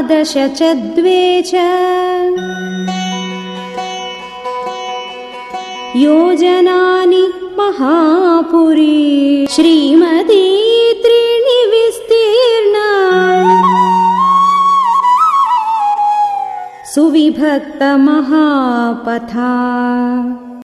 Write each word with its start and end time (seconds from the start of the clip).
द्वादश 0.00 0.32
च 0.58 0.62
द्वे 0.94 1.20
च 1.50 1.62
योजनानि 5.96 7.22
महापुरी 7.58 8.86
श्रीमती 9.54 10.42
त्रीणि 11.02 11.58
विस्तीर्णा 11.72 12.86
सुविभक्त 16.94 17.82
महापथा 18.08 19.54